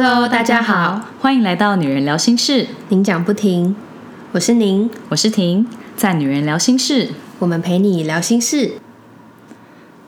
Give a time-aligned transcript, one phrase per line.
[0.00, 3.74] Hello，大家好，欢迎来到《女人聊心事》，您讲不停，
[4.30, 7.06] 我是您，我是婷，在《女人聊心事》，
[7.40, 8.74] 我们陪你聊心事。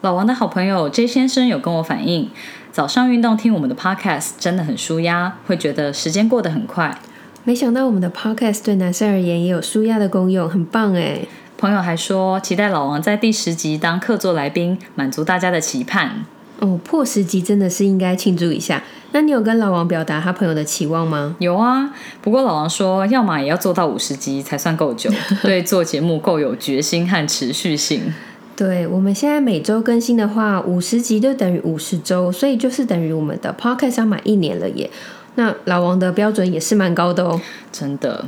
[0.02, 2.30] 老王的好朋友 J 先生有跟我反映，
[2.70, 6.96] 早上运动听我们的 Podcast 真的很舒压，会觉得时间过得很快。
[7.42, 11.22] 没想到我们的 Podcast 对男生而言也有舒压的功用，很棒哎！
[11.58, 16.24] 朋友还说，期待老王在第十集当客座来宾，满足大家的期盼。
[16.60, 18.82] 哦，破十集真的是应该庆祝一下。
[19.12, 21.34] 那你有跟老王表达他朋友的期望吗？
[21.40, 21.92] 有啊，
[22.22, 25.10] 不过老王说，要么也要做到五十集才算够久，
[25.42, 28.12] 对做节目够有决心和持续性。
[28.54, 34.88] 对，我们现在每周更新的话，五十集就等于五十周，所以就是等于我们的 podcast 要满一年了耶。
[35.36, 37.40] 那老王的标准也是蛮高的哦，
[37.72, 38.26] 真的。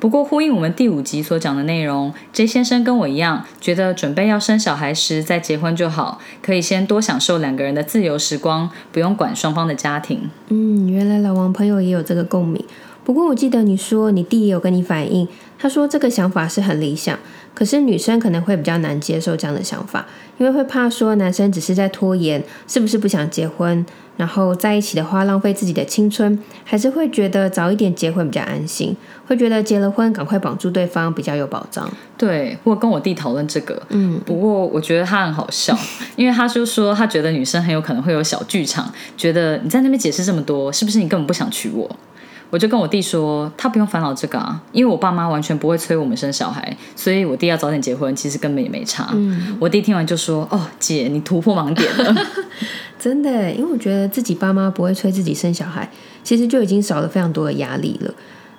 [0.00, 10.30] 不过呼应我们第五集所讲的内容，J 先生跟我一样，觉得准备要生小孩时再结婚就好，可以先多享受两个人的自由时光，不用管双方的家庭。
[10.48, 12.64] 嗯，原来老王朋友也有这个共鸣。
[13.04, 15.26] 不过我记得你说你弟也有跟你反映，
[15.58, 17.18] 他说这个想法是很理想，
[17.54, 20.06] 可是女生可能会比较难接受这样的想法，
[20.38, 23.84] 因为会怕说男生只是在拖延，是不是不想结婚？
[24.16, 28.94] 然后在一起的话，浪费自己的青春，还是会觉得早一点结婚比较安心，
[29.26, 31.90] 会觉得结了婚赶快绑住对方比较有保障。
[32.18, 35.74] 对，我跟我弟讨论这个，嗯，不过我觉得他很好笑，
[36.16, 41.90] 因为他就说他觉得女生很有可能会有小剧场，觉得你在那边解释这么多，是不是你根本不想娶我？
[42.50, 49.14] 我就跟我弟说，他不用烦恼这个啊，因为我爸妈完全不会催我们生小孩，所以我弟要早点结婚，其实根本也没差。
[49.60, 52.14] 我弟听完就说：“哦，姐，你突破盲点了。
[52.98, 55.88] ”真的，因为我觉得自己爸妈不会催自己生小孩，
[56.24, 58.12] 其实就已经少了非常多的压力了。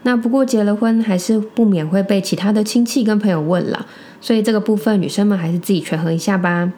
[0.03, 3.86] 那不过结了婚，还是不免会被其他的亲戚跟朋友问啦，
[4.22, 6.71] 所以这个部分女生们还是自己权衡一下吧。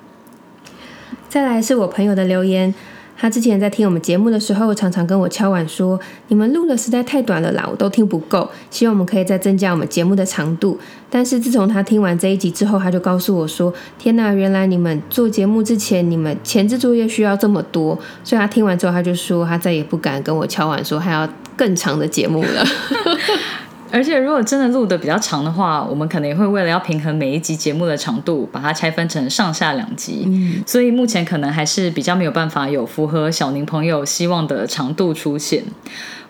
[1.29, 2.73] 再来是我朋友的留言。
[3.15, 8.49] 他之前在听我们节目的时候，常常跟我敲碗说：“你们录的实在太短了啦，我都听不够。
[8.69, 10.77] 希望我们可以再增加我们节目的长度。”
[11.09, 22.65] 但是自从他听完这一集之后，他就告诉我说：“天哪，原来你们做节目之前，你们前置作业需要这么多。”所以他听完之后，他就说他再也不敢跟我敲碗说还要更长的节目了。
[23.93, 30.23] 而且，如果真的录的比较长的话，我们可能也会为了要平衡每一集节目的长度，把它拆分成上下两集。
[30.25, 35.63] 嗯，所以目前可能还是比较没有办法有符合小宁朋友希望的长度出现。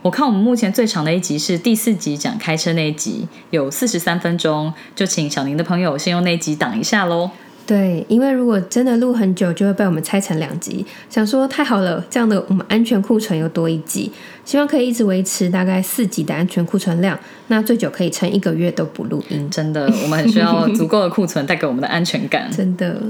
[0.02, 7.32] 我看我们目前最长的一集是第四集讲开车那一集，有四十三分钟，就请小宁的朋友先用那集挡一下喽。
[7.66, 10.86] 对，因为如果真的录很久，就会被我们拆成两集。
[11.10, 14.12] 想说太好了，这样的我们安全库存又多一集，
[14.44, 19.50] 希望可以一直维持大概四集的安全库存量，那最久可以撑一个月都不录音。
[19.50, 22.50] 真的，我们很需要足够的库存带给我们的安全感。
[22.52, 23.02] 真的。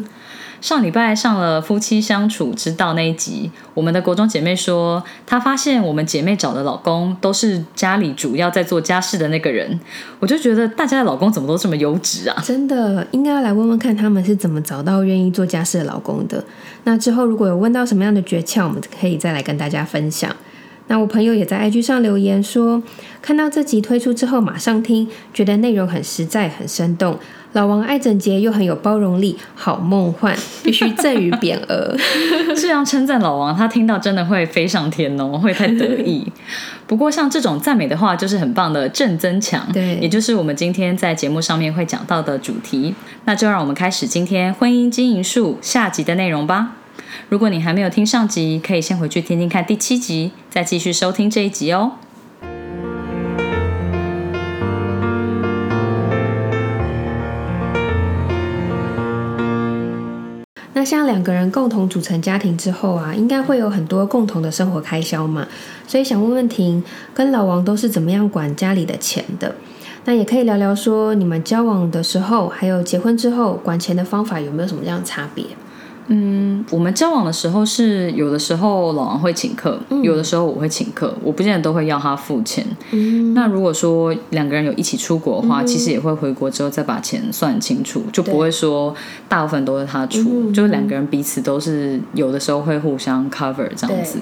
[0.64, 9.78] 上礼拜上了夫妻相处之道那一集，我们的国中姐妹说，她发现我们姐妹找的老公都是家里主要在做家事的那个人。
[10.20, 12.42] 我就觉得大家的老公怎么都这么优质啊！
[12.46, 16.42] 真的应该要来问问看他们是怎么找到愿意做家事的老公的。
[16.86, 20.34] 那之后如果有问到什么样的诀窍，我们可以再来跟大家分享。
[20.88, 22.82] 那我朋友也在 IG 上留言说，
[23.22, 27.20] 看到这集推出之后马上听，觉得内容很实在、很生动。
[27.54, 31.96] 老王爱整洁又很有包容力，好梦幻， 必须赠予匾额。
[32.58, 36.26] 这样称赞老王，他听到真的会飞上天哦，会太得意。
[36.88, 42.96] 不过像这种赞美的话，就是很棒的正增强，对，也就是我们今天在节目上面会讲到的主题。
[43.26, 46.74] 那就让我们开始今天婚姻经营术下集的内容吧。
[47.30, 51.94] 如果你还没有听上集，可以先回去听听看第七集，再继续收听这一集哦。
[60.84, 65.48] 像两个人共同组成家庭之后啊，应该会有很多共同的生活开销嘛，
[65.88, 66.84] 所以想问问婷，
[67.14, 69.56] 跟老王都是怎么样管家里的钱的？
[70.06, 75.46] 那也可以聊聊说，你们交往的时候，还有结婚之后管钱的方法有没有什么样的差别？
[76.08, 82.66] 嗯，我们交往的时候是有的时候老王会请客，有的时候我会请客，我不见得都会要他付钱。
[83.34, 88.94] 那如果说两个人有一起出国的话，其实也会回国之后再把钱算清楚，就不会说
[89.30, 94.18] 大部分都是他出，就是两个人彼此都是有的时候会互相 cover 这样子。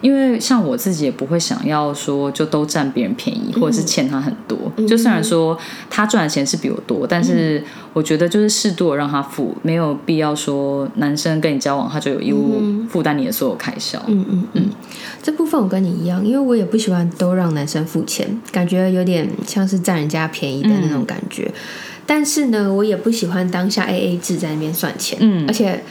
[0.00, 4.56] 因为像我自己也不会想要说就都占别人便宜，或者是欠他很多。
[4.88, 5.56] 就虽然说
[5.90, 7.62] 他赚的钱是比我多，但是
[7.92, 11.25] 我觉得就是适度的让他付，没有必要说男生。
[11.40, 14.00] 跟你交往，他就有义务负担你的所有开销。
[14.06, 14.68] 嗯嗯嗯，
[15.22, 21.50] 这部分我跟你一样，因为我也不喜欢都让男生付钱，感觉有点像是占人家便宜的那种感觉。
[22.08, 25.18] 但是呢，我也不喜欢当下 A A 制在那边算钱。
[25.20, 25.82] 嗯，而且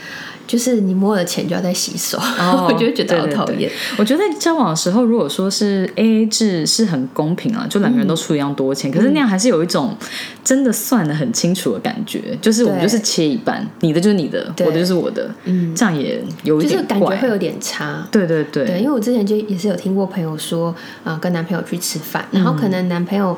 [0.46, 3.70] 就是你摸了钱就要再洗手，哦 我就会觉得好讨厌。
[3.98, 9.96] 我觉得交往的时候，如果说是 A A 制是很公平啊，就两个人都出一样多钱，可是那样还是有一种
[10.44, 17.28] 真的算的很清楚的感觉，就是我们就是切一半，你的就是你的，我的就是我的，嗯，这样也有一就是点感觉会。
[17.28, 18.06] 有点差。
[18.10, 23.36] 对对对，对，因为我之前就也是有听过朋友说，啊、跟男朋友去吃饭，然后可能男朋友。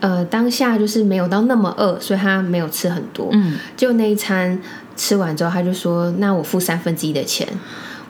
[0.00, 3.28] 呃，当下就是没有到那么饿，所以他没有吃很多。
[3.32, 4.58] 嗯，就那一餐
[5.00, 7.48] 吃完之后，他就说：“那我付三分之一的钱。”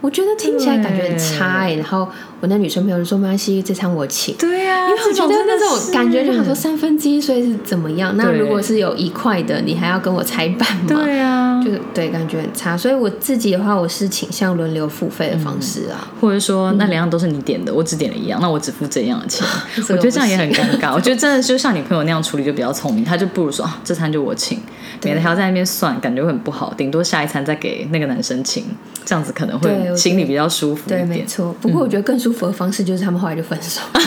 [0.02, 2.08] 我觉得听起来感觉很差哎、然后
[2.40, 8.16] 我那女生朋友就说：“没关系，这餐我请。”对呀、因为我觉得那种感觉就想说是三分之一，所以是怎么样？
[8.16, 10.84] 那如果是有一块的，你还要跟我拆半吗？
[10.88, 12.76] 对啊，就是对，感觉很差。
[12.76, 16.08] 所以我自己的话，我是倾向轮流付费的方式啊。
[16.20, 19.46] 或者说那两样都是你点的，我只点了一样，那我只付这样的钱，
[19.90, 20.92] 我觉得这样也很尴尬。
[20.96, 24.58] 我觉得真的就像你朋友那样处理就比较聪明，他就不如说啊这餐就我请，
[25.02, 26.72] 免得还要在那边算，感觉会很不好。
[26.74, 28.64] 顶多下一餐再给那个男生请，
[29.04, 31.08] 这样子可能会心里比较舒服对，一点。
[31.08, 31.54] 没错。
[31.60, 34.00] 不过我觉得更舒服的方式就是他们后来就分手， 他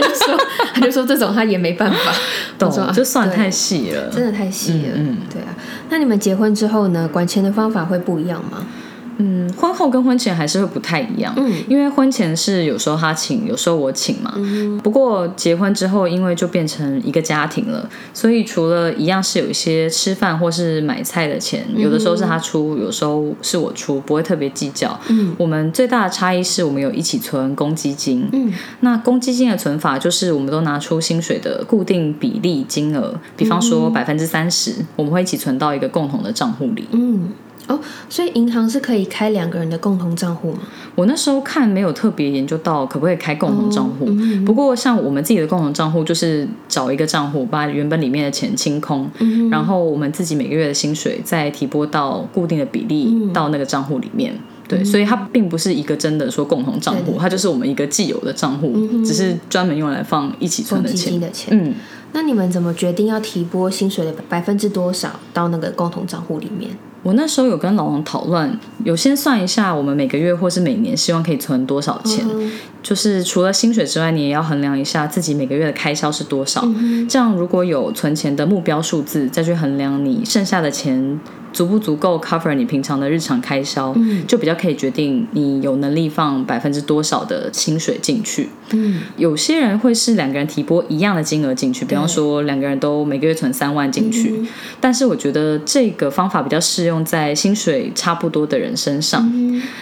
[0.00, 0.40] 就说，
[0.74, 1.98] 他就说这种他也没办法，
[2.58, 4.94] 懂我说啊就算太细了，真的太细了。
[4.96, 5.54] 嗯嗯对啊。
[5.88, 7.08] 那你们结婚之后呢？
[7.12, 8.64] 管钱的方法会不一样吗？
[9.20, 14.34] 嗯，婚后跟婚前还是会不太一样，嗯因为婚前是有时候他请，有时候我请嘛。
[14.82, 24.98] 不过结婚之后，因为就变成一个家庭了，所以除了一样是有一些吃饭或是买菜的钱，有的时候是他出，有时候是我出，不会特别计较。
[25.08, 28.26] 嗯我们最大的差异是我们有一起存公积金。
[28.32, 28.50] 嗯
[28.80, 36.88] 那公积金的存法就是我们都拿出薪水的固定比例金额，比方说百分之三十，我们会一起存到一个共同的账户里。
[36.92, 37.28] 嗯。
[37.70, 37.78] 哦，
[38.08, 40.60] 所以银行是可以开两个人的共同账户吗？
[40.96, 54.34] 我那时候看没有特别研究到可不可以开共同账户，嗯不过像我们自己的共同账户，就是找一个账户把原本里面的钱清空，嗯然后我们自己每个月的薪水再提拨到固定的比例嗯到那个账户里面。
[54.68, 58.72] 对，所以它并不是一个真的说共同账户，对对它就是我们一个既有的账户，
[59.04, 60.80] 只是专门用来放一起存。
[60.80, 61.48] 的钱。
[61.50, 61.74] 嗯，
[62.12, 66.70] 那你们怎么决定要提拨薪水的百分之多少到那个共同账户里面？
[67.02, 72.50] 我那时候有跟老王讨论，有先算一下我们每个月或是每年希望可以存多少钱，嗯
[72.82, 76.60] 就是除了薪水之外，你也要衡量一下自己每个月的开销是多少。
[76.64, 81.18] 嗯这样如果有存钱的目标数字，再去衡量你剩下的钱
[81.52, 88.48] 足不足够 cover 你平常的日常开销，嗯就比较可以决定你有能力放百分之多少的薪水进去。
[88.72, 94.42] 嗯有些人会是两个人提拨一样的金额进去，比方说两个人都每个月存三万进去。
[94.80, 99.30] 但是我觉得这个方法比较适用在薪水差不多的人身上。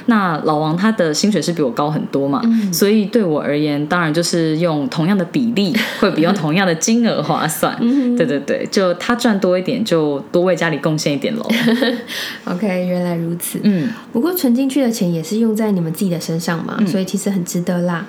[0.07, 2.43] 那老王他的薪水是比我高很多嘛，
[2.73, 7.77] 所以对我而言，当然就是用同样的比例， 会比用同样的金额划算。
[8.17, 11.47] 对对对，就他赚多一点，就多为家里贡献一点喽。
[12.45, 13.61] OK，原来如此。
[13.63, 18.07] 嗯，不过存进去的钱也是用在你们自己的身上嘛，所以其实很值得啦。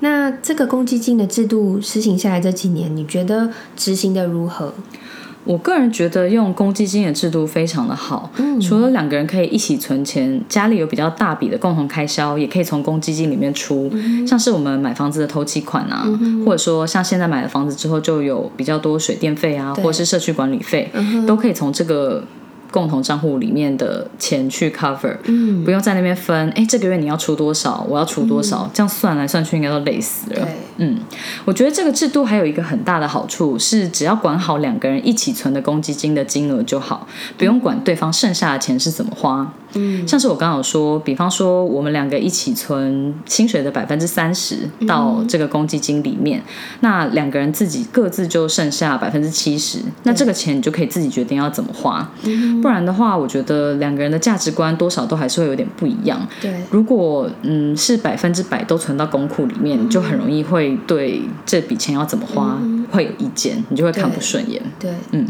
[0.00, 4.74] 那这个公积金的制度实行下来这几年，你觉得执行的如何？
[5.44, 13.90] 我个人觉得用公积金的制度非常的好，除了两个人可以一起存钱，家里有比较大笔的共同开销，也可以从公积金里面出，
[14.24, 16.06] 像是我们买房子的头期款啊，
[16.46, 20.90] 或者说像现在买了房子之后就有比较多水电费啊，或者是社区管理费，
[21.26, 22.24] 都可以从这个。
[22.72, 25.62] 共同账户里面的钱去 cover，嗯。
[25.62, 30.40] 不用在那边分，哎，这个月你要出多少，我要出多少，这样算来算去应该都累死了。
[30.40, 30.48] 对，
[30.78, 30.98] 嗯，
[31.44, 39.54] 我觉得这个制度还有一个很大的好处是，只要管好两个人一起存的公积金的金额就好，不用管对方剩下的钱是怎么花。
[39.74, 40.08] 嗯。
[40.08, 46.42] 像是我刚刚有说，比方说我们两个一起存薪水的百分之三十到这个公积金里面，
[46.80, 52.10] 那两个人自己各自就剩下百分之七十，那这个钱你就可以自己决定要怎么花。
[52.62, 56.26] 不然的话，我觉得两个人的价值观多少都还是会有点不一样。
[56.40, 62.56] 对，如果嗯是百分之百都存到公库里面，就很容易会对这笔钱要怎么花、
[62.92, 64.62] 会有意见，你就会看不顺眼。
[64.78, 65.26] 对，嗯，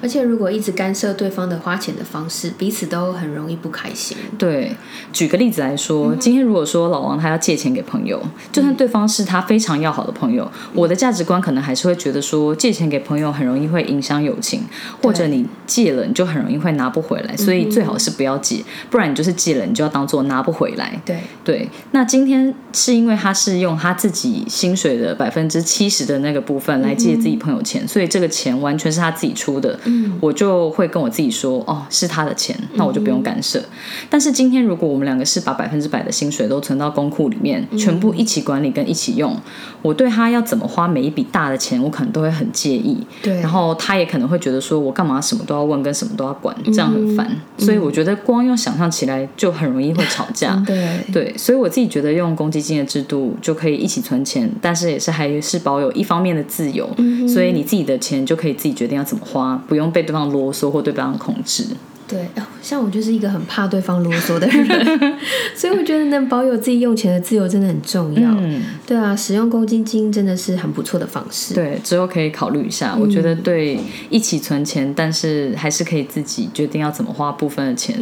[0.00, 4.16] 而且如果一直干涉对方的花钱的方式，彼此都很容易不开心。
[4.36, 4.76] 对。
[5.12, 8.20] 举个例子来说，今天如果说老王他要借钱给朋友，
[8.52, 14.62] 就算对方是他非常要好的朋友，我的价值观可能还是会觉得说，借钱给朋友很容易会影响友情，
[15.02, 21.00] 或者你借了你就很容易会拿不回来，所以最好是不要借，不然你就是借了你就要当做拿不回来。
[21.04, 29.78] 对，对，那今天是因为他是用他自己薪水的百分之七十的那个部分来借自己朋友钱，所以这个钱完全是他自己出的，
[30.20, 33.62] 我就会跟我自己说，哦，是他的钱，那我就不用干涉。
[34.10, 39.36] 但是今天如果我们两个是把百分之百的薪水都存到公库里面，全部一起管理跟一起用，
[39.82, 42.96] 我对他要怎么花每一笔大的钱，我可能都会很介意。
[43.22, 47.30] 对，然后他也可能会觉得说，我干嘛什么都要问，跟什么都要管，这样很烦。
[47.56, 50.62] 所以我觉得光用想象起来就很容易会吵架。
[50.66, 56.88] 对对，所以我自己觉得用公积金的制度就可以一起存钱，但是也是还是保有一方面的自由。
[57.28, 61.64] 所以你自己的钱就可以自己决定要怎么花，不用被对方啰嗦或对方控制。
[62.06, 62.26] 对，
[62.62, 65.18] 像我就是一个很怕对方啰嗦的人，
[65.54, 68.30] 所以我觉得能保有自己用钱的自由真的很重要。
[68.40, 71.52] 嗯，对啊，使用公积金真的是很不错的方式。
[71.52, 72.96] 对，之后可以考虑一下。
[72.98, 77.94] 我觉得对一起存钱，但是还是可以自己决定要怎么花部分的钱，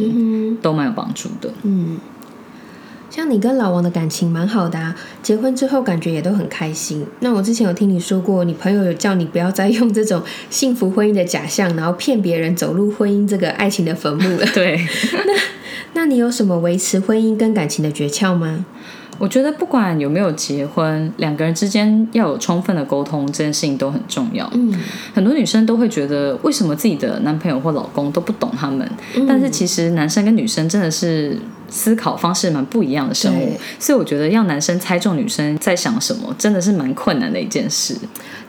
[0.61, 1.51] 都蛮有帮助的。
[1.63, 1.97] 嗯。
[3.09, 7.05] 像你跟老王的感情蛮好的啊，结婚之后感觉也都很开心。
[7.21, 14.45] 那我之前有听你说过，你朋友有叫你不要再用这种幸福婚姻的假象，然后骗别人走入婚姻这个爱情的坟墓了。
[14.53, 14.79] 对，
[15.25, 15.33] 那
[15.93, 18.65] 那你有什么维持婚姻跟感情的诀窍吗？
[19.19, 24.47] 我觉得不管有没有结婚，两个人之间要有充分的沟通，这件事情都很重要。
[24.53, 24.71] 嗯，
[25.15, 28.87] 很多女生都会觉得，为什么自己的男朋友或老公都不懂他们？
[29.27, 31.35] 但是其实男生跟女生真的是
[31.69, 37.95] 思考方式蛮不一样的生物，所以我觉得让男生猜中女生在想什么，真的是蛮困难的一件事。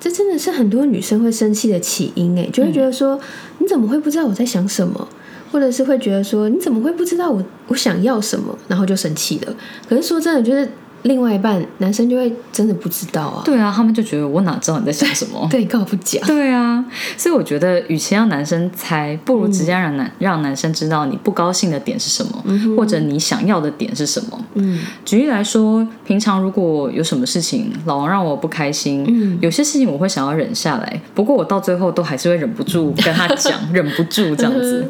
[0.01, 3.19] 这真的是很多女生会生气的起因，哎，就会觉得说，
[3.59, 5.09] 你怎么会不知道我在想什么？
[5.51, 9.55] 或者是会觉得说你怎么会不知道我我想要什么，然后就生气了。
[9.89, 10.71] 可是说真的，就是
[11.03, 13.43] 另外一半男生就会真的不知道啊。
[13.45, 15.47] 对啊，他们就觉得我哪知道你在想什么？
[15.51, 16.21] 对，告不讲。
[16.27, 16.85] 对啊，
[17.17, 22.45] 所以我觉得与其让男生猜，不如直接让男让男生知道你不高兴的点是什么，
[22.77, 24.45] 或者你想要的点是什么。
[24.55, 34.89] 嗯，举例来说，平常如果有什么事情老王让我不开心，嗯，有些事情我会想要忍下来，不过我到最后都还是会忍不住跟他讲， 忍不住这样子。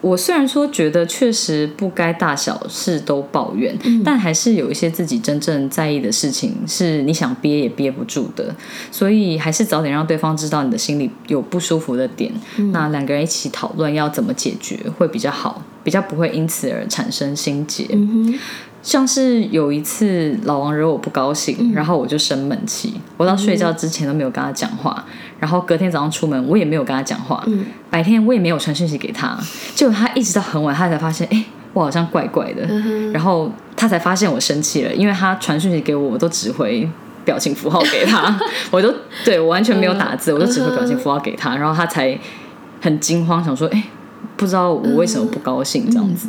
[0.00, 3.74] 我虽然说觉得确实不该大小事都抱怨，
[4.04, 8.54] 但还是有一些自己真正在意的事情是你想憋也憋不住的，
[8.90, 12.32] 所以还是早点让对方知道你的心里有不舒服的点，
[12.72, 17.88] 那两个人一起讨论要怎么解决会比较好，比较不会因此而产生心结。
[18.82, 25.02] 像是有一次老王惹我不高兴，然后我就生闷气，我到睡觉之前都没有跟他讲话，
[25.40, 27.42] 然后隔天早上出门我也没有跟他讲话，
[27.88, 29.38] 白天我也没有传讯息给他，
[29.74, 32.66] 结果他一直到很晚他才发现，哎，我好像怪怪的，
[33.10, 36.88] 然后他才发现我生气了，因为他传讯息给我，我都只回
[37.24, 38.38] 表情符号给他，
[38.70, 42.18] 我都对我完全没有打字，我都只回表情符号给他，然后他才
[42.80, 43.82] 很惊慌，想说，哎。
[44.36, 46.28] 不知道我为什么不高兴这样子，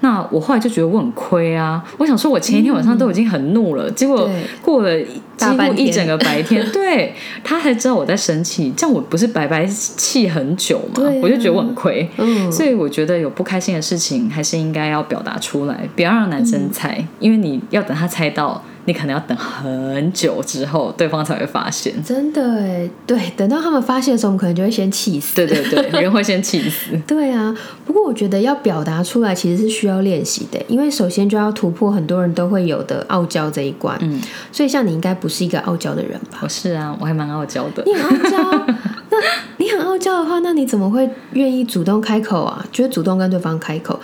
[0.00, 1.82] 那我后来就觉得我很亏啊！
[1.98, 4.28] 我想说，我前一天晚上都已经很怒了，结果
[4.62, 4.98] 过了
[5.36, 11.02] 几乎一整个白天， 对他才知道我在生气，这样我不是白白气很久吗？
[11.22, 12.08] 我就觉得我很亏，
[12.50, 18.62] 所以我觉得有不开心的事情还是应该要表达出来，不要让男生猜，因为你要等他猜到。
[18.90, 21.94] 你可能要等很久之后，对方才会发现。
[22.02, 25.36] 真的哎，对，等到他们发现的时候，我们可能就会先气死。
[25.36, 26.98] 对对对，人会先气死。
[27.06, 27.56] 对啊，
[27.86, 33.96] 不过我觉得要表达出来其实是需要练习的，因为首先就要突破很多人都会有的傲娇这一关。
[34.00, 34.20] 嗯，
[34.50, 36.40] 所以像你应该不是一个傲娇的人吧？
[36.42, 37.84] 我是啊，我还蛮傲娇的。
[37.86, 38.66] 你很傲娇？
[39.10, 39.16] 那
[39.58, 42.66] 你很傲娇的话，那你怎么会愿意主动开口啊？
[42.72, 44.00] 就是主动跟对方开口？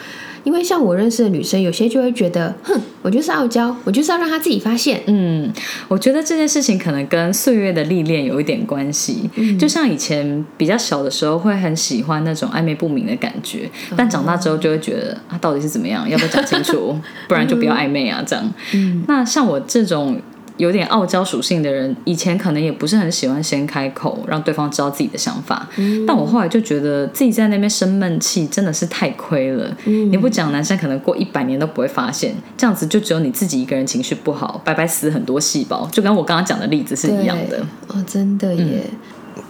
[0.46, 5.02] 因为像我认识的女生，有些就会觉得，哼，我就是傲娇，我就是要让她自己发现。
[5.06, 5.52] 嗯，
[5.88, 9.28] 我觉得这件事情可能跟岁月的历练有一点关系。
[9.34, 16.08] 嗯，就像以前比较小的时候，会很喜欢那种暧昧不明的感觉，但长大之后就会觉得，啊，到底是怎么样？
[16.08, 16.96] 要不要讲清楚？
[17.26, 18.54] 不然就不要暧昧啊，这样。
[18.72, 20.16] 嗯，那像我这种。
[20.56, 25.68] 有点傲娇属性的人，以前可能也不是很喜欢先开口让对方知道自己的想法。
[26.06, 29.76] 但我后来就觉得自己在那边生闷气真的是太亏了。
[29.84, 37.58] 你不讲，男生可能过一百年都不会发现，这样子就只有你自己一个人情绪不好，白白死很多细胞，就跟我刚刚讲的例子是一样的。
[37.88, 38.82] 哦，真的耶。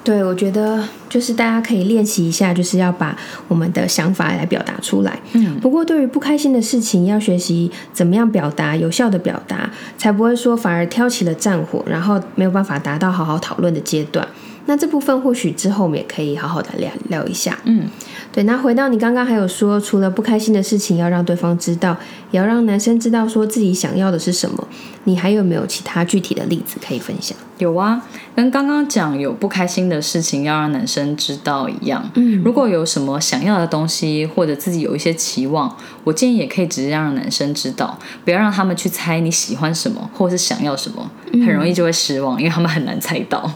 [0.06, 5.18] 对，我觉得就是大家可以练习一下，就是要把我们的想法来表达出来。
[5.32, 14.24] 嗯，不过对于不开心的事情，要学习怎么样表达，有效的表达，才不会说反而挑起了战火，然后没有办法达到好好讨论的阶段。
[14.66, 17.58] 那这部分或许之后我们也可以好好的聊聊一下。
[17.64, 17.88] 嗯，
[18.32, 18.44] 对。
[18.44, 21.96] 那回到你刚刚还有说，除了不开心的事情要让对方知道，
[22.30, 24.68] 也要让男生知道说自己想要的是什么。
[25.04, 27.38] 你还有没有其他具体的例子可以分享？
[27.58, 28.02] 有啊，
[28.34, 32.10] 跟刚刚讲有不开心的事情要让男生知道一样。
[32.16, 43.48] 嗯，如果有什么想要的东西，或者自己有一些期望，我建议也可以直接让男生知道，不要让他们去猜你喜欢什么或是想要什么，很容易就会失望，因为他们很难猜到。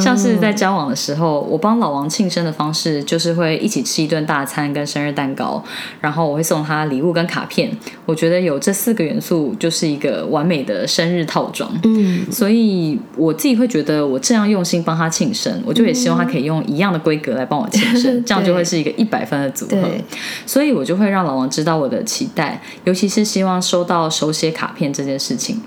[0.00, 5.62] 像是在交往的时候，我帮老王庆生的方式就是会一起吃一顿大餐跟生日蛋糕，
[6.00, 7.70] 然后我会送他礼物跟卡片。
[8.06, 11.70] 我觉得有这四个元素就是一个完美的生日套装。
[11.84, 19.88] 嗯，所以我自己会觉得我这样用心帮他庆生，我就也希望他可以用一样的规格来帮我庆生， 这样就会是一个一百分的组合。
[20.46, 25.60] 所以我就会让老王知道我的期待，尤其是希望收到手写卡片这件事情。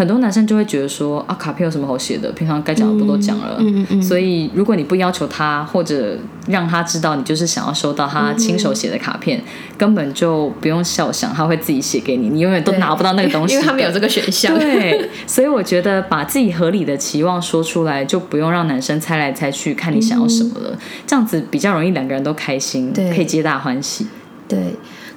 [0.00, 2.32] 很多男生就会觉得说啊，卡片有什么好写的？
[2.32, 3.56] 平常该讲的不都讲了？
[3.58, 4.02] 嗯嗯嗯。
[4.02, 6.16] 所以如果你不要求他，或者
[6.46, 9.42] 让他知道你就是想要收到他亲手写的卡片，
[9.76, 14.58] 根本就不用笑想他会自己写给你，你永远都拿不到那个东西，因为他没有这个选项。
[14.58, 24.06] 对，所以我觉得把自己合理的期望说出来，就不用让男生猜来猜去看你想要什么了，这样子比较容易两个人都开心，可以皆大欢喜。
[24.48, 24.58] 对。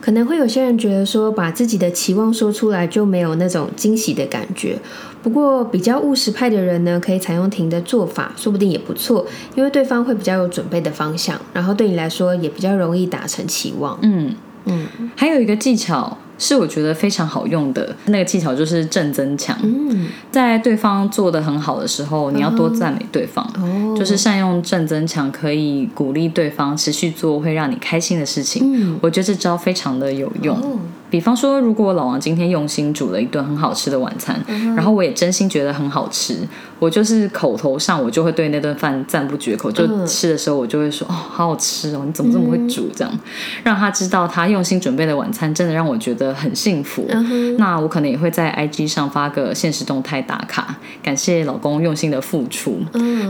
[0.03, 4.77] 可能会有些人觉得说，把自己的期望说出来就没有那种惊喜的感觉。
[5.22, 13.98] 不过，比较务实派的人呢，可以采用停的做法，说不定也不错，因为对方会比较有准备的方向，然后对你来说也比较容易达成期望。
[14.01, 16.17] 嗯嗯，还有一个技巧。
[16.37, 19.57] 是我觉得非常好用的那个技巧，就是正增强。
[19.63, 23.43] 嗯，在对方做的很好的时候，你要多赞美对方。
[23.61, 28.63] 哦，就是善用正增强，可以鼓励对方持续做会让你开心的事情。
[28.73, 30.57] 嗯，我觉得这招非常的有用。
[31.13, 34.36] 比方说，如果老王今天用心煮了一顿很好吃的晚餐，
[34.75, 36.36] 然后我也真心觉得很好吃，
[36.79, 39.72] 我就是口头上我就会对那顿饭赞不绝口。
[39.72, 43.20] 就吃的时候，我就会说：“哦，好好吃哦，你怎么这么会煮？”这样
[43.63, 47.08] 让他知道他用心准备的晚餐真的让我觉得很幸福。
[47.60, 52.79] 那我可能也会在 IG 上发个现实动态打卡，感谢老公用心的付出。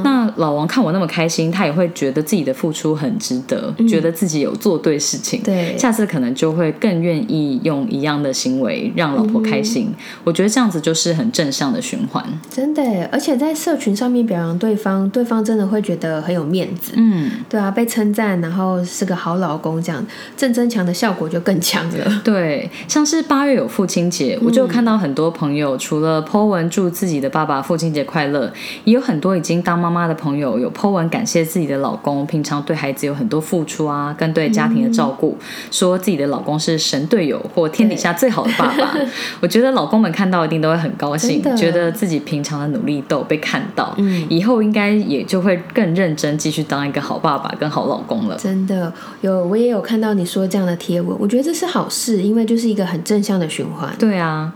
[0.06, 5.42] 那老王看我那么开心，他也会觉得自己的付出很值得，觉得自己有做对事情。
[5.44, 7.73] 对，下次可能就会更愿意用。
[7.74, 9.92] 用一样的行为让老婆开心，
[10.24, 12.24] 我觉得这样子就是很正向的循环。
[12.50, 16.94] 真的，而且在社群上面表扬对方，对方真的会觉得很有面子。
[16.96, 20.06] 嗯，对啊，被称赞，然后是个好老公，这样
[20.38, 22.22] 正增强的效果就更强了。
[22.24, 28.52] 对，像是八月有父亲节，我就看到很多朋友除了 po 文祝自己的爸爸父亲节快乐，
[28.84, 35.38] 也有很多已经当妈妈的朋友有 po 文感谢自己的老公平常对孩子有很多付出啊，跟对家庭的照顾，
[35.72, 37.74] 说自己的老公是神队友或。
[37.74, 38.96] 天底下最好的爸爸，
[39.42, 43.98] 我觉得老公们看到一定都会很高兴，觉得自己平常的努力都有被看到，
[44.30, 48.36] 以后应该也就会更认真，继续当一个好爸爸跟好老公了。
[48.38, 53.92] 真的有，我也有看到你说这样的贴文，我觉得这是好事，因为就是一个很正向的循环。
[53.98, 54.54] 对啊。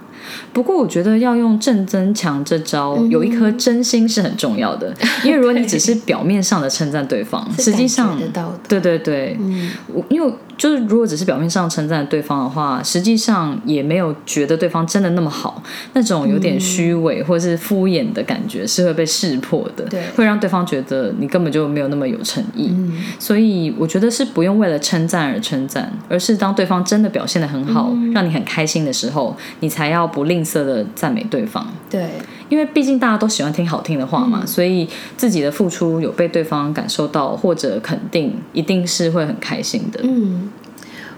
[0.51, 4.93] 不过我觉得要用正增强这招，有一颗真心是很重要的。
[5.23, 8.19] 因为如果你只是表面上的称赞对方，实际上，
[8.67, 15.61] 对对对，嗯我因为就是如果只是表面上称赞对方的话，实际上也没有觉得对方真的那么好，
[15.93, 22.73] 那种有点虚伪或者是敷衍的感觉是会被识破的，对，会让对方觉得你根本就没有那么有诚意。
[23.19, 30.07] 所以我觉得是不用为了称赞而称赞，而是当对方真的表现的很好，让你很开心的时候，你才要。
[30.07, 32.09] 不吝啬的赞美对方，对，
[32.49, 39.99] 因为毕竟大家都喜欢听好听的话嘛，所以自己的付出有被对方感受到或者肯定，一定是会很开心的。
[40.03, 40.46] 嗯，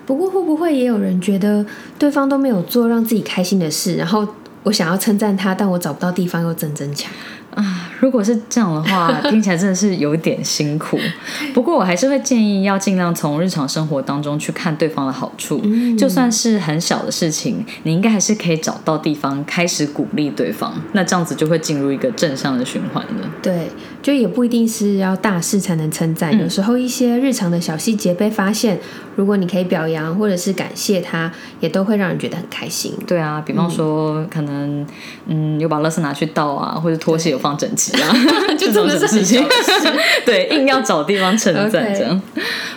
[0.10, 1.64] 不过会不会也有人觉得
[2.00, 4.28] 对方都没有做让自己开心的事，然后
[4.64, 7.12] 我想要称赞他，但我找不到地方又争争强？
[7.54, 10.98] 啊，如果是这样的话，听起来真的是有点辛苦。
[11.54, 15.62] 不过我还是会建议要尽量从日常生活当中去看对方的好处，
[15.96, 20.74] 就算是很小的事情，你应该还是可以找到地方开始鼓励对方。
[20.94, 23.30] 那这样子就会进入一个正向的循环了。
[23.44, 23.70] 对，
[24.02, 28.80] 就也不一定是要大事才能称赞，有时候一些日常的小细节被发现，
[29.20, 31.30] 如果你可以表扬或者是感谢他，
[31.60, 32.94] 也都会让人觉得很开心。
[33.08, 34.86] 对啊，比方说可能
[35.26, 37.40] 嗯，有把垃圾拿去倒啊，或者拖鞋有。
[37.40, 38.14] 放整齐啊，
[38.60, 39.42] 就这种事情，
[40.26, 42.22] 对，硬要找地方称赞 这样。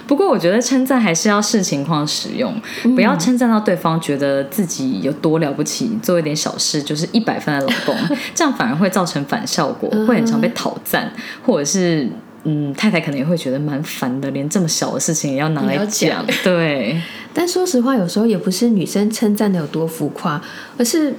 [0.06, 2.54] 不过我觉得称赞还是要视情况使用，
[2.94, 7.96] 不要称赞到对方觉得自己有多了不起，做一点小事就是一百分的老公，
[8.32, 11.12] 这样反而会造成反效果，会很常被讨赞，
[11.44, 12.08] 或者是
[12.44, 16.24] 嗯，太太可能也会觉得蛮烦的，连这么小的事情也要拿来讲。
[16.42, 17.00] 对，
[17.32, 20.42] 但说实话，有时候也不是女生称赞的有多浮夸，
[20.78, 21.14] 而是。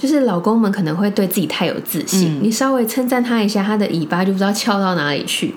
[0.00, 5.52] 就是老公们可能会对自己太有自信，你稍微称赞他一下，他的尾巴就不知道翘到哪里去。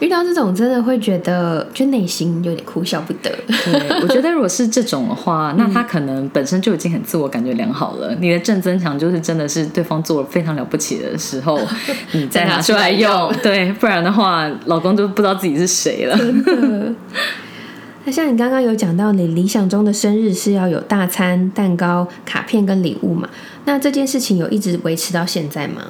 [0.00, 3.30] 遇到这种真的会觉得，就内心有点哭笑不得。
[3.46, 8.14] 对，我觉得 如果是这种的话，那他可能本身就已经很自我感觉良好了。
[8.18, 11.60] 你的正增强就是真的是对方做了非常了不起的时候，
[12.12, 13.32] 你再拿出来用。
[13.42, 16.18] 对，不然的话，老公就不知道自己是谁了。
[18.06, 23.28] 那像你刚刚有讲到，你理想中的生日是要有大餐、蛋糕、卡片跟礼物嘛？
[23.66, 25.82] 那这件事情有一直维持到现在吗？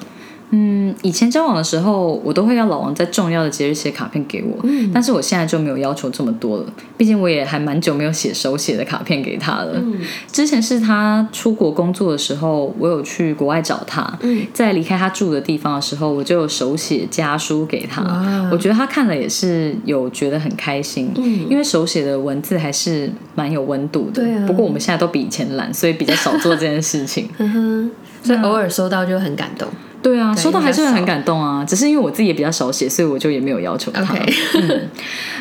[0.50, 6.64] 嗯，以前交往的时候，我都会要老王在重要的节日写卡片给我，嗯，但是我现在就没有要求这么多了，
[6.96, 9.72] 毕竟我也还蛮久没有写手写的卡片给他了。
[9.76, 9.98] 嗯，
[10.30, 18.02] 之前是他出国工作的时候，我有去国外找他，嗯，在离开他住的地方的时候，我就手写家书给他，
[18.50, 24.46] 我觉得他看了也是有觉得很开心，嗯，因为手写的文字还是蛮有温度的，对啊。
[24.46, 27.90] 不过我们现在都比以前懒，所以比较少做这件事情， 嗯哼，
[28.24, 29.68] 所以偶尔收到就很感动。
[30.02, 34.04] 对啊，收到还是会很感动啊，只是因为我自己也比较少写，所以我就也没有要求他。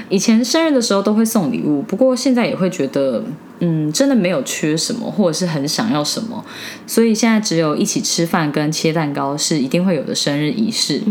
[0.10, 3.24] 以前生日的时候都会送礼物，不过现在也会觉得。
[3.60, 6.44] 嗯，真的没有缺什么，或者是很想要什么，
[6.88, 11.02] 所以现在只有一起吃饭跟切蛋糕是一定会有的生日仪式。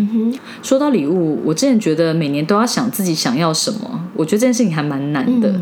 [0.63, 5.55] 说到礼物，我之前觉得每年都要想自己想要什么，我觉得这件事情还蛮难的。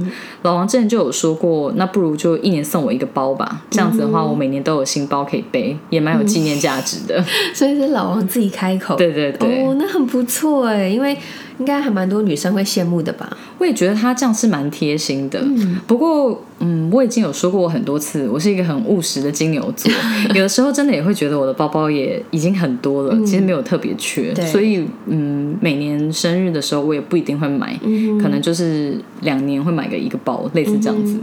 [0.42, 7.24] 老王之前就有说过，那不如就一年送我一个包吧，这样子的话，我每年都有新包可以背，也蛮有纪念价值的。
[7.52, 11.16] 所以是老王自己开口，对对对，哦，那很不错哎，因为。
[11.58, 13.36] 应该还蛮多女生会羡慕的吧？
[13.58, 15.42] 我也觉得他这样是蛮贴心的。
[15.86, 19.90] 不过，嗯，我已经有说过很多次，我是一个很务实的金牛座。
[20.34, 24.34] 有的时候真的也会觉得我的包包也已经很多了，其实没有特别缺。
[24.46, 27.78] 所以，嗯，每年生日的时候我也不一定会买，
[28.20, 31.18] 可能就是两年会买个一个包，类似这样子。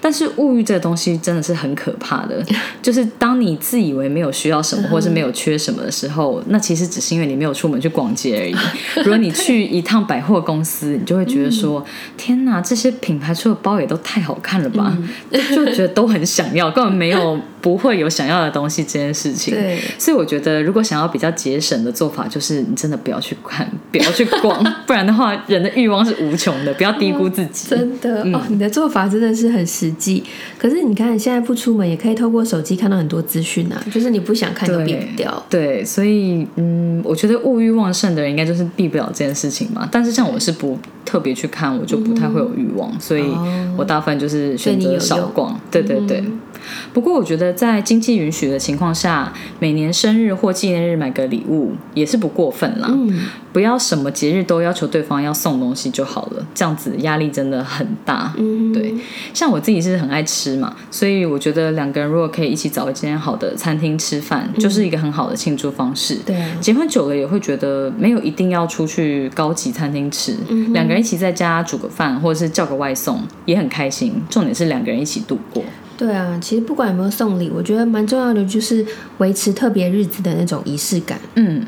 [0.00, 2.44] 但是物欲这个东西真的是很可怕的，
[2.82, 8.54] 就是当你自以为没有需要什么，或是没有缺什么的时候，那其实只是因为你没有出门去逛街而已。
[9.02, 9.77] 如果你去。
[9.78, 11.84] 一趟百货公司，你就会觉得说
[12.18, 14.98] ：“天哪，这些品牌出的包也都太好看了吧！”
[15.30, 19.54] 就觉得都很想要，根本没有不会有想要的东西这件事情。
[19.54, 27.68] 对，所以我觉得，如果想要比较节省的做法，就是你真的不要去看，不要去逛， 不然的话，人的欲望是无穷的，不要低估自己。
[27.68, 30.22] 真的哦，你的做法真的是很实际。
[30.58, 35.46] 可是你看，现在不出门也可以透过手机看到很多资讯啊，就是你不想看都避不掉。
[35.50, 39.88] 对，所以嗯，我觉得物欲旺盛的人应该就是避不了这件事情嘛。
[39.90, 43.24] 但是像我是不特别去看，我就不太会有欲望，所以
[43.76, 45.58] 我大部分就是选择少逛。
[45.70, 46.22] 对对对。
[46.92, 52.88] 不过我觉得在经济允许的情况下，每年生日或纪念日买个礼物也是不过分啦。
[52.90, 53.26] 嗯。
[53.50, 58.32] 不要什么节日都要求对方要送东西就好了，这样子压力真的很大。
[58.36, 58.72] 嗯。
[58.72, 58.94] 对。
[59.32, 66.16] 像我自己是很爱吃嘛，所以我觉得两个人如果可以一起找一间好的餐厅吃饭，就是一个很好的庆祝方式。
[66.26, 66.36] 对。
[66.60, 70.36] 结婚久了也会觉得没有一定要出去高级餐厅吃，
[70.72, 74.14] 两个人一起在家煮个饭，或者是叫个外送，也很开心。
[74.28, 75.64] 重点是两个人一起度过。
[75.98, 78.86] 对啊，其实不管有没有送礼，我觉得蛮重要的，就是
[79.18, 81.20] 维持特别日子的那种仪式感。
[81.34, 81.66] 嗯。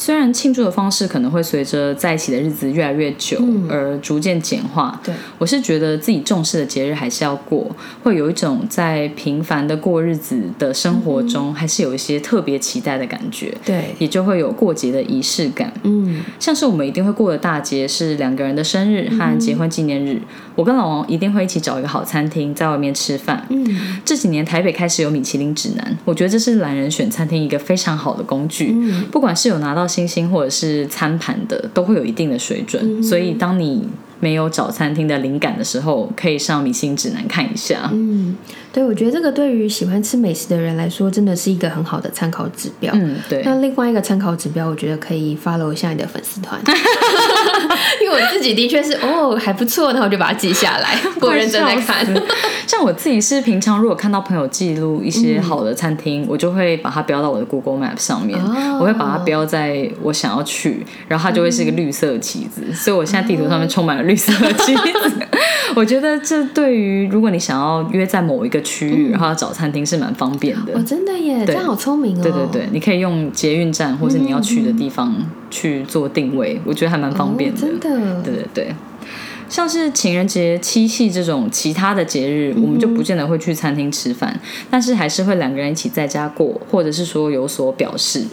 [0.00, 5.14] 虽然庆祝的方式可能会随着在一起的日子越来越久而逐渐简化，对。
[5.36, 7.70] 我是觉得自己重视的节日还是要过，
[8.02, 15.70] 会有一种在平凡的过日子的生活中，还是有一些特别期待的感觉，对，也就会有过节的仪式感。
[15.82, 20.18] 嗯，像是我们一定会过的大节是两个人的生日和结婚纪念日，
[20.54, 23.44] 我跟老王一定会一起找一个好餐厅在外面吃饭。
[23.50, 29.04] 嗯，这几年台北开始有米其林指南，我觉得这是懒人选餐厅一个非常好的工具，嗯。
[29.10, 29.89] 不管是有拿到。
[29.90, 33.88] 星星或者是餐盘的都会有一定的水准，所以当你
[34.20, 37.90] 没有找餐厅的灵感的时候，可以上米星指南看一下。
[37.92, 38.36] 嗯，
[38.72, 42.92] 对，我觉得这个对于喜欢吃美食的人来说，真的是一个很好的参考指标。
[42.94, 43.42] 嗯，对。
[43.44, 46.60] 那另外一个参考指标，我觉得可以 follow 一下你的粉丝团，
[48.00, 52.06] 因为我自己的确是哦还不错，那我就把它记下来，不认真在看。
[52.66, 58.38] 像我自己是平常如果看到朋友记录一些好的餐厅，我就会把它标到我的 Google Map 上面，
[58.78, 65.12] 我会把它标在我想要去，然后它就会是一个绿色的旗子，所以我现在地图上面充满了绿色的旗子。
[65.74, 70.74] 我觉得这对于如果你想要约在某一个区域，然后找餐厅是蛮方便的。
[70.74, 72.22] 哦，真的耶，这样好聪明哦。
[72.22, 75.14] 对对对，你可以用捷运站或是你要去的地方
[75.50, 77.60] 去做定位，我觉得还蛮方便的。
[77.60, 78.74] 真的，对对对。
[79.50, 88.24] 像是情人节、七夕这种其他的节日，我们就不见得会去餐厅吃饭，但是还是会两个人一起在家过，或者是说有所表示。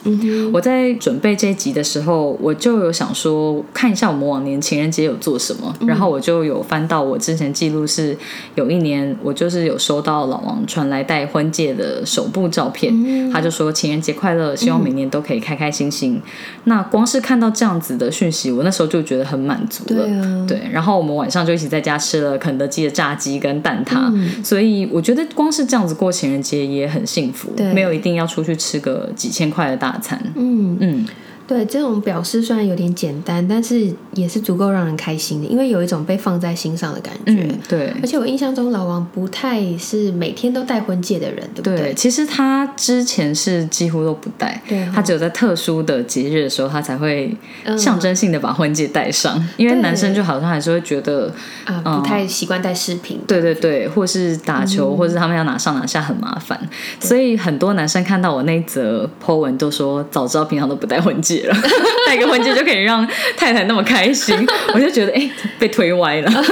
[0.53, 8.15] 我在准备这一集的时候，我就有想说看一下我们往年情人节有做什么，然后我就有翻到我之前记录，是
[8.53, 16.21] 有一年我就是有收到老王传来戴婚戒的首部照片，他就说情人节快乐，希望每年都可以开开心心。
[16.65, 20.45] 那光是看到这样子的讯息，我那时候就觉得很满足了。
[20.45, 21.06] 对，然后。
[21.07, 24.11] 我们晚上就一起在家吃了肯德基的炸鸡跟蛋挞，
[24.43, 30.21] 所以我觉得光是这样子过情人节也很幸福，没有一定要出去吃个几千块的大餐。
[30.35, 31.05] 嗯嗯。
[31.47, 37.31] 对，这种表示虽然有点简单，但是也是足够让人开心的，因为有一种被放在心上的感觉。
[37.31, 37.93] 嗯，对。
[38.01, 41.77] 而且我印象中老王不太是每天都戴婚戒的人，对不对？
[41.77, 47.33] 对，其实他之前是几乎都不戴，对他只有在特殊的节日的时候，他才会
[47.77, 51.33] 象征性的把婚戒戴上，因为男生就好像还是会觉得
[51.63, 53.21] 啊，不太习惯戴饰品。
[53.25, 56.59] 对对对，或是打球，或是他们要拿上拿下很麻烦，
[56.99, 61.55] 所以很多男生看到我那则 po 文都说，早知道平常都不戴婚戒了，
[62.07, 64.35] 戴个婚戒就可以让太太那么开心，
[64.73, 66.31] 我就觉得哎，被推歪了。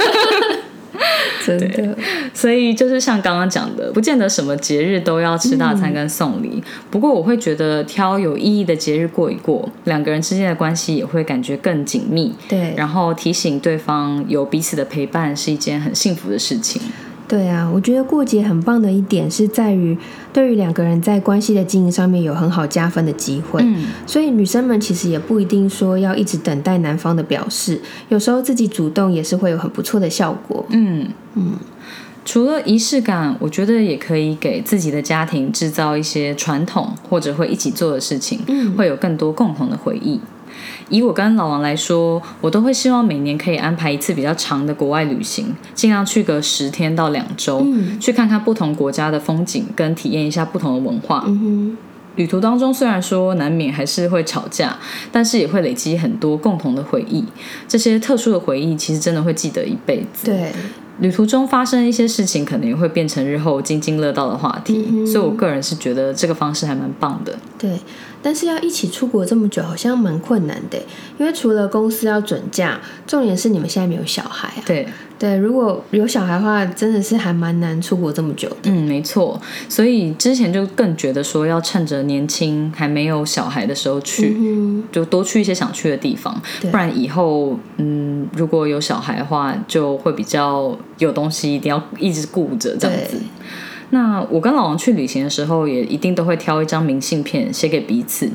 [1.44, 1.96] 真的，
[2.34, 6.60] 所以就是像刚刚讲的，不见得什么节日都要吃大餐跟送礼。
[6.90, 12.34] 不过我会觉得挑有意义的节日过一过，两个人之间的关系也会感觉更紧密。
[12.48, 16.80] 对，然后提醒对方有彼此的陪伴是一件很幸福的事情。
[17.28, 19.96] 对啊，我觉得过节很棒的一点是在于，
[20.32, 23.60] 对于两个人在关系的经营上面有很好加分的机会。
[23.62, 30.64] 嗯，所以女生们其实也不一定说要一直等待男方的表示，有时候自己主动也是会有很不错的效果。
[30.70, 31.54] 嗯嗯，
[32.24, 40.20] 除了仪式感，我觉得也可以给自己的家庭制造一些传统或者会一起做的事情，嗯，会有更多共同的回忆。
[40.88, 47.66] 以我跟老王来说，我都会希望每年可以安排一次比较长的国外旅行，尽量去个十天到两周，
[48.00, 51.26] 去看看不同国家的风景，跟体验一下不同的文化。
[52.14, 54.74] 旅途当中虽然说难免还是会吵架，
[55.12, 57.22] 但是也会累积很多共同的回忆。
[57.68, 60.24] 这些特殊的回忆，其实真的会记得一辈子。
[60.24, 60.52] 对。
[61.00, 67.38] 旅途中发生一些事情，可能也会变成日后津津乐道的话题，所以我个人是觉得这个方式还蛮棒的。
[67.58, 67.78] 对，
[68.22, 70.78] 但是要一起出国这么久，好像蛮困难的，
[71.18, 74.62] 因为除了公司要准假，重点是你们现在没有小孩啊。
[74.66, 74.86] 对。
[75.18, 78.56] 对，如果有小孩的话，真的是还蛮难出国这么久的。
[78.64, 79.40] 嗯，没错。
[79.66, 84.36] 所以之前就更觉得说，要趁着年轻还没有小孩的时候去，
[84.92, 86.38] 就多去一些想去的地方。
[86.70, 93.16] 不然以后，嗯，如果有小孩的话，就会比较有东西一定要一直顾着这样子。
[93.90, 98.28] 那我跟老王去旅行的时候，也一定都会挑一张明信片写给彼此，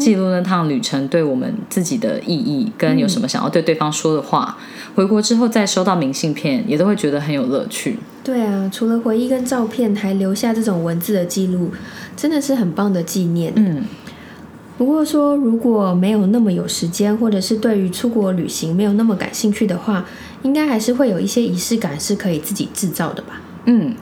[0.00, 4.56] 记录那趟旅程对我们自己的意义，跟有什么想要对对方说的话。
[4.94, 7.98] 回国之后再收到明信片，也都会觉得很有乐趣。
[8.24, 11.70] 对啊，除了回忆跟照片，还留下这种文字的记录，
[12.16, 13.52] 真的是很棒的纪念。
[13.54, 13.84] 嗯。
[14.78, 20.04] 不过说，如果没有那么有时间，或者是对于出国旅行没有那么感兴趣的话，
[20.42, 23.40] 应该还是会有一些仪式感是可以自己制造的吧。
[23.66, 23.94] 嗯，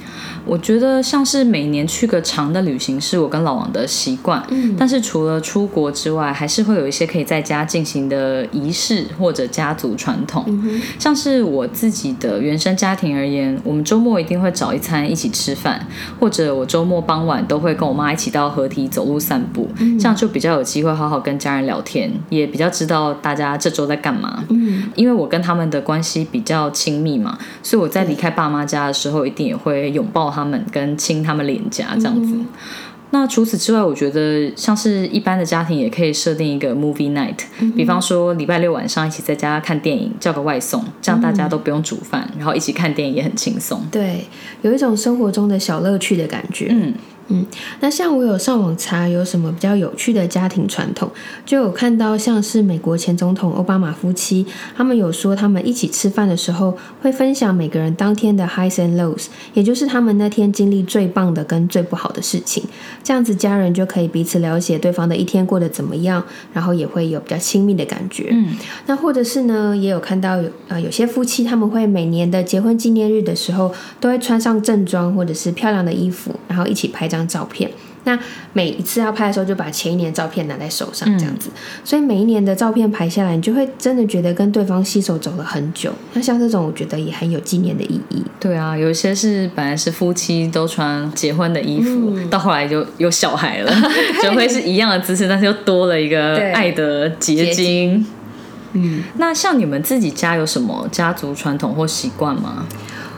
[0.46, 4.42] 我觉得像是每年去个长的旅行是我跟老王的习惯。
[4.50, 10.44] 嗯，但是除了出国之外，还是会有一些可以在家进行的仪式或者家族传统。
[10.46, 15.86] 嗯像是我自己的原生家庭而言，我们周末一定会找一餐一起吃饭，
[16.20, 24.44] 或者我周末傍晚都会跟我妈一起到河堤走路散步，这样就比较有机会好好跟家人聊天，也比较知道大家这周在干嘛。
[24.50, 32.36] 嗯，因为我跟他们的关系比较亲密嘛，所以我在离开爸妈家的时候，一定也会拥抱他们，跟亲他们脸颊这样子。
[33.10, 37.38] 那除此之外，我觉得像是一般的家庭也可以设定一个 movie night，
[37.76, 43.80] 比方说礼拜六晚上一起在家看电影，叫个外送，这样大家都不用煮饭，然后一起看电影也很轻松。
[43.92, 44.24] 对，
[44.62, 46.66] 有一种生活中的小乐趣的感觉。
[46.70, 46.92] 嗯。
[47.28, 47.44] 嗯，
[47.80, 51.10] 那像我有上网查有什么比较有趣的家庭传统，
[51.46, 54.44] 就有看到像是美国前总统奥巴马夫妻，
[54.76, 62.62] 他们有说他们一起吃饭的时候会分享每个人当天的 highs and lows，也就是他们那天经历最棒的跟最不好的事情，
[63.02, 68.28] 这样子家人就可以彼此了解对方的一天过得怎么样，然后也会有比较亲密的感觉。
[68.32, 77.08] 嗯，那或者是呢，也有看到有呃有些夫妻他们会每年的结婚纪念日的时候都会穿上正装或者是漂亮的衣服，然后一起拍。
[77.16, 77.70] 张照片，
[78.04, 78.18] 那
[78.52, 81.50] 每一次要拍的时候，就把前一年照片拿在手上，这样子。
[81.84, 85.92] 所以每一年的照片拍下来，你就会真的觉得跟对方携手走了很久。
[86.12, 88.22] 那像这种，我觉得也很有纪念的意义。
[88.38, 93.72] 对啊，有一些是本来是夫妻都穿结婚的衣服，到后来就 有小孩了，
[94.22, 98.06] 就会是一样的姿势，但是又多了一个爱的结晶。
[98.76, 102.66] 嗯，那像你们自己家有什么家族传统或习惯吗？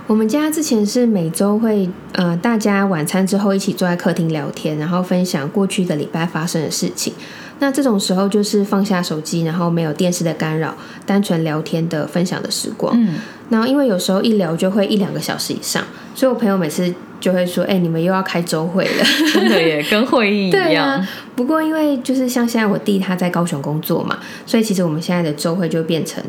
[0.07, 7.13] 我们家之前是每周会呃，大家晚餐之后一起坐在客厅聊天，然后分享过去的礼拜发生的事情。
[7.59, 12.95] 那这种时候就是放下手机，然后没有电视的干扰，单纯聊天的分享的时光。
[12.97, 13.17] 嗯，
[13.51, 15.83] 然后因为有时候一聊就会一两个小时以上，
[16.15, 19.05] 所以我朋友每次就会说：“哎，你们又要开周会了。
[19.35, 21.05] ”真的耶， 跟会议一样。
[21.35, 26.23] 不过因为就是像现在我弟他在高雄工作嘛，所以其实我们现在的周会就变成。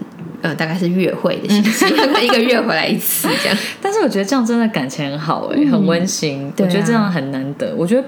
[0.48, 1.86] 呃，大概是月会的形式，
[2.24, 3.58] 一个月回来一次这样。
[3.82, 6.52] 但是我觉得这样真的感情很好哎，很温馨。
[6.58, 7.74] 我觉得这样很难得。
[7.76, 8.08] 我觉得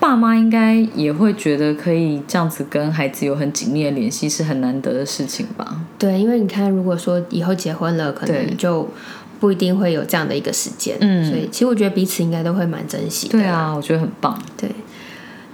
[0.00, 5.80] 爸妈应该也会觉得可以这样子跟孩子有很紧密的联系，是很难得的事情吧？
[5.98, 8.88] 对，因为你看，如果说以后结婚了，可能就
[9.38, 10.96] 不一定会有这样的一个时间。
[11.00, 13.28] 嗯，所以其实我觉得彼此应该都会蛮珍惜。
[13.28, 14.40] 对啊，我觉得很棒。
[14.56, 14.70] 对。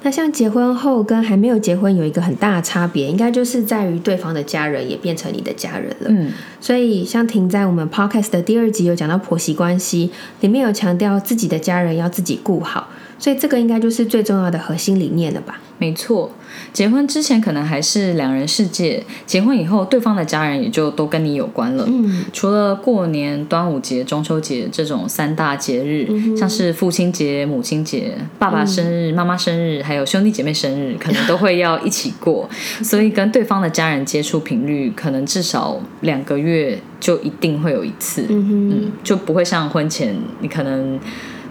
[0.03, 6.07] 那像结婚后跟还没有结婚有一个很大的差别，应该就是在于对方的家人也变成你的家人了。
[6.09, 10.11] 嗯，所以像停在我们 podcast 的第二集有讲到婆媳关系，
[10.41, 12.89] 里面有强调自己的家人要自己顾好。
[13.19, 15.61] 所以这个应该就是最重要的核心理念了吧？
[15.81, 16.31] 没错，
[16.75, 21.87] 结婚之前可能还是两人世界，结婚以后对方的家人也就都跟你有关了。
[21.89, 32.47] 嗯，除了过年、端午节、中秋节这种三大节日，像是父亲节、母亲节、爸爸生日、妈妈生日，还有兄弟姐妹生日，可能都会要一起过。
[32.85, 38.27] 所以跟对方的家人接触频率，可能至少两个月就一定会有一次。
[38.29, 41.01] 嗯就不会像婚前你可能。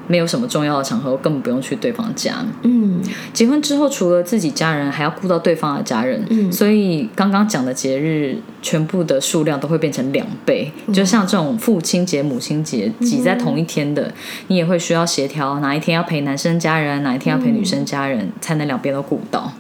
[0.10, 2.44] 没有什么重要的场合，根本不用去对方家。
[2.64, 3.00] 嗯，
[3.32, 6.26] 结婚之后，除了自己家人，还要顾到对方的家人。
[6.32, 10.72] 嗯，所以刚刚讲的节日，全部的数量都会变成两倍。
[10.92, 14.12] 就像这种父亲节、母亲节挤在同一天的，
[14.48, 19.54] 你也会需要协调哪一天要陪男生家人，哪一天要陪女生家人，才能两边都顾到。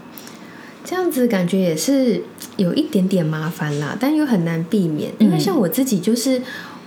[0.84, 2.24] 这样子感觉也是
[2.58, 5.12] 有一点点麻烦啦，但又很难避免。
[5.20, 6.42] 因为像我自己就是。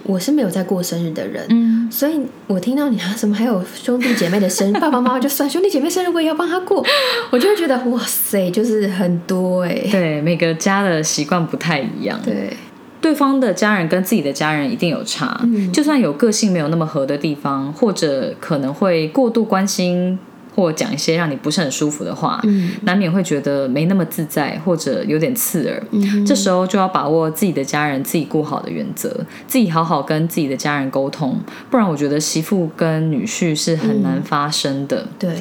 [0.04, 6.84] 我是没有在过生日的人，嗯，所以我听到你啊什么还有兄弟姐妹的生日， 爸爸妈妈就算兄弟姐妹生日我也要帮他过，
[7.30, 12.56] 我就会觉得哇塞，就是很多哎，对，每个家的习惯不太一样，对，
[13.00, 20.18] 对方的家人跟自己的家人一定有差，嗯，就算有个性没有那么合的地方，或者可能会过度关心。
[20.54, 22.40] 或讲一些让你不是很舒服的话，
[22.82, 25.82] 难免会觉得没那么自在，或者有点刺耳。
[26.26, 31.38] 这时候就要把握自己的家人自己顾好的原则，自己好好跟自己的家人沟通，
[31.70, 35.06] 不然我觉得媳妇跟女婿是很难发生的。
[35.18, 35.36] 对。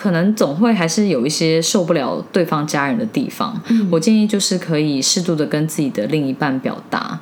[0.00, 3.60] 可能总会还是有一些受不了对方家人的地方，
[3.90, 7.20] 我建议就是可以适度的跟自己的另一半表达，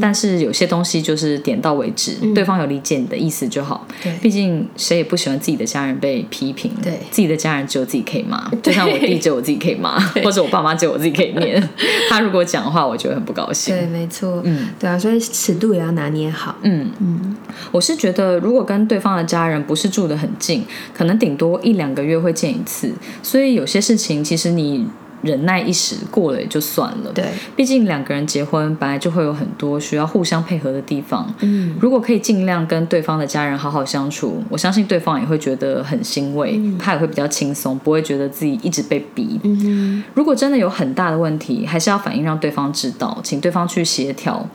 [0.00, 3.86] 但是有些东西就是点到为止，对方有理解你的意思就好。
[4.02, 11.62] 对，毕竟谁也不喜欢自己的家人被批评，对，自己的家人只有自己可以骂，就像我弟只有我自己可以骂， 或者我爸妈只有我自己可以念。
[12.08, 13.76] 他如果讲话，我就会很不高兴。
[13.76, 16.56] 对，没错，嗯，对啊，所以尺度也要拿捏好。
[16.62, 17.36] 嗯嗯，
[17.70, 20.64] 我是觉得如果跟对方的家人不是住得很近，
[20.96, 22.13] 可能顶多一两个月。
[22.20, 24.86] 会见一次，所以有些事情其实你
[25.24, 27.10] 忍耐一时过了也就算了。
[27.14, 27.24] 对，
[27.56, 31.32] 毕竟两个人结婚本来就会有很多需要互相配合的地方。
[31.40, 39.40] 嗯，如果可以尽量跟对方的家人好好相处，我相信对方也会觉得很欣慰，他也会比较轻松，不会觉得自己一直被逼。
[39.42, 44.46] 嗯如果真的有很大的问题，还是要反映让对方知道，请对方去协调。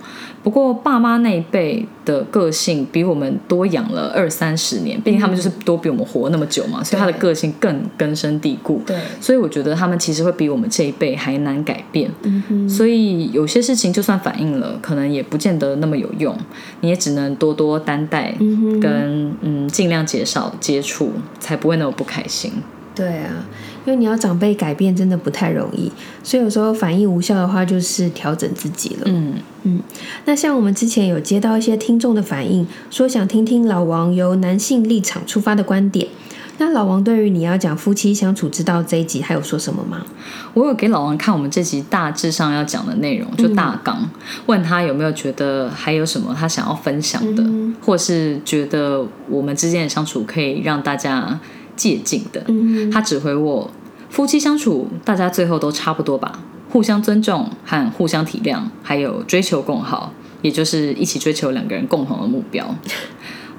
[0.42, 8.82] 不过爸妈那一辈的个性比我们多养了二三十年，毕竟他们就是多比我们活那么久嘛，所以他的个性更根深蒂固。
[8.86, 12.12] 对，所以我觉得他们其实会比我们这一辈还难改变。
[12.68, 16.38] 所以有些事情就算反应了，可能也不见得那么有用，
[16.82, 18.36] 你也只能多多担待，
[18.82, 22.52] 跟嗯尽量减少接触，才不会那么不开心。
[22.94, 23.48] 对啊。
[23.86, 25.90] 因为你要长辈改变真的不太容易，
[26.22, 29.04] 所以有时候反应无效的话，就是调整自己了。
[29.06, 29.82] 嗯嗯。
[30.26, 36.08] 那像我们之前有接到一些听众的反应，说想听听老王由男性立场出发的观点。
[36.60, 40.06] 那老王对于你要讲夫妻相处之道这一集，还有说什么吗？
[40.54, 44.08] 我有给老王看我们这集大致上要讲的内容，就大纲，
[44.46, 47.44] 问他有没有觉得还有什么他想要分享的，
[47.84, 51.40] 或是觉得我们之间的相处可以让大家。
[51.80, 52.44] 借鉴的，
[52.92, 53.72] 他只回我
[54.10, 56.38] 夫妻相处，大家最后都差不多吧，
[56.70, 62.76] 互相尊重和互相体谅，还有追求共好，也就是一起追求两个人共同的目标。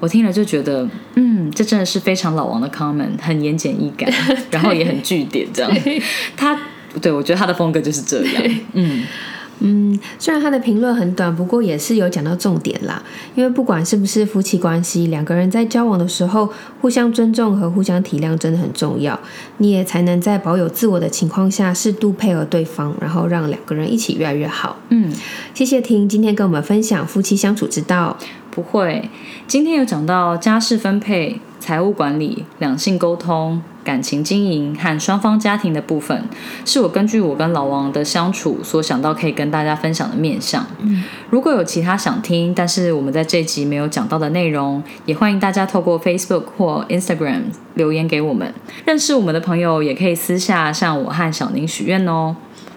[0.01, 0.85] 我听了就觉得，
[1.15, 4.13] 嗯，这真的是非常老王的 comment，很言简意赅，
[4.51, 5.71] 然后也很据点，这样。
[6.35, 6.59] 他
[7.01, 9.03] 对我觉得他的风格就是这样，嗯。
[9.63, 12.99] 嗯，虽然他的评论很短，不过也是有讲到重点啦。
[13.35, 19.19] 因为不管是不是夫妻关系，两个人在交往的时候，互相尊重和互相体谅真的很重要。
[19.57, 24.79] 你也才能在保有自我的情况下，适度配合对方，然后让两个人一起越来越好。
[24.89, 25.13] 嗯，
[25.53, 28.17] 谢谢婷今天跟我们分享夫妻相处之道。
[28.51, 29.09] 不会，
[29.47, 31.39] 今天有讲到家事分配。
[31.61, 36.27] 财务管理、两性沟通、感情经营和双方家庭的部分，
[36.65, 40.65] 是我根据我跟老王的相处所想到可以跟大家分享的面向。
[41.29, 47.41] 如果有其他想听，但是我们在这集没有讲到的内容，也欢迎大家透过 Facebook 或 Instagram
[47.75, 48.51] 留言给我们。
[48.83, 52.35] 认识我们的朋友也可以私下向我和小宁许愿哦。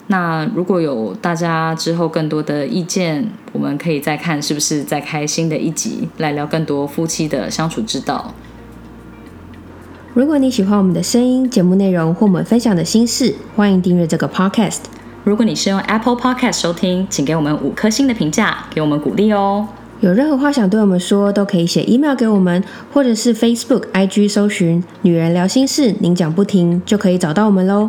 [0.09, 8.34] 那如果有大家之后更多的意见，我们可以再看是不是再开新的一集来聊更多夫妻的相处之道。
[10.12, 14.80] 如果你喜欢我们的声音、节目内容或我们分享的心事，欢迎订阅这个 podcast。
[15.24, 19.66] 如果你是用 Apple Podcast 收听，请给我们五颗星的评价，给我们鼓励哦。
[20.00, 27.88] 有任何话想对我们说，都可以写 email 给我们，或者是 Facebook、IG 搜寻“女人聊心事”，您讲不停就可以找到我们喽。